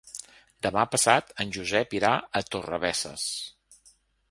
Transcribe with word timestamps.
Demà 0.67 0.85
passat 0.93 1.29
en 1.43 1.51
Josep 1.59 1.95
irà 1.99 2.11
a 2.41 2.43
Torrebesses. 2.51 3.29